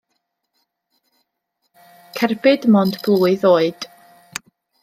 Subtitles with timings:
[2.19, 3.91] Cerbyd 'mond blwydd oed.